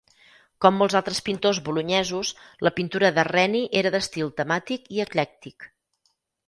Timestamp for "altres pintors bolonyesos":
0.99-2.33